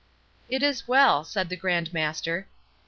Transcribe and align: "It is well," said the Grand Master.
"It 0.49 0.63
is 0.63 0.87
well," 0.87 1.23
said 1.23 1.49
the 1.49 1.55
Grand 1.55 1.93
Master. 1.93 2.47